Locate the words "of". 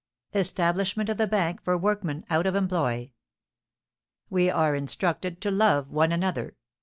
1.09-1.17, 2.47-2.55